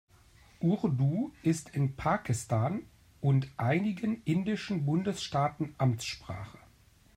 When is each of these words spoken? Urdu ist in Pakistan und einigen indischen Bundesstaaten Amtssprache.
Urdu 0.61 1.31
ist 1.43 1.75
in 1.75 1.95
Pakistan 1.95 2.87
und 3.19 3.47
einigen 3.57 4.23
indischen 4.23 4.83
Bundesstaaten 4.83 5.75
Amtssprache. 5.77 6.57